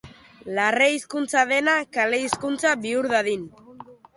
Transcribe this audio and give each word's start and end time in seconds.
Larre 0.59 0.87
hizkuntza 0.93 1.43
dena 1.53 1.77
kale 1.99 2.23
hizkuntza 2.25 2.73
bihur 2.87 3.11
dadin. 3.17 3.49